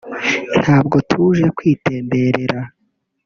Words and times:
Ntabwo 0.61 0.97
tuje 1.09 1.45
kwitemberera 1.57 2.59